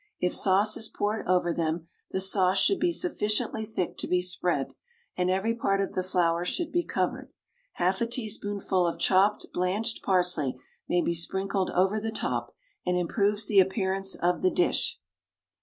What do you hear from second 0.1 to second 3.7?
If sauce is poured over them, the sauce should be sufficiently